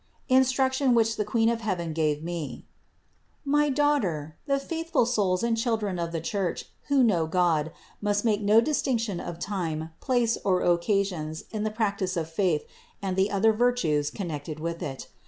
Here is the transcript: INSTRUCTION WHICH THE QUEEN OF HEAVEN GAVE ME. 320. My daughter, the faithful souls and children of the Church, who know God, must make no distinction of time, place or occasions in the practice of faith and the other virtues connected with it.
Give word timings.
INSTRUCTION 0.29 0.95
WHICH 0.95 1.15
THE 1.15 1.25
QUEEN 1.25 1.47
OF 1.47 1.61
HEAVEN 1.61 1.93
GAVE 1.93 2.23
ME. 2.23 2.65
320. 3.43 3.45
My 3.45 3.69
daughter, 3.69 4.35
the 4.47 4.57
faithful 4.57 5.05
souls 5.05 5.43
and 5.43 5.55
children 5.55 5.99
of 5.99 6.11
the 6.11 6.19
Church, 6.19 6.69
who 6.87 7.03
know 7.03 7.27
God, 7.27 7.71
must 8.01 8.25
make 8.25 8.41
no 8.41 8.61
distinction 8.61 9.19
of 9.19 9.37
time, 9.37 9.91
place 9.99 10.39
or 10.43 10.63
occasions 10.63 11.43
in 11.51 11.63
the 11.63 11.69
practice 11.69 12.17
of 12.17 12.27
faith 12.27 12.65
and 12.99 13.15
the 13.15 13.29
other 13.29 13.53
virtues 13.53 14.09
connected 14.09 14.59
with 14.59 14.81
it. 14.81 15.07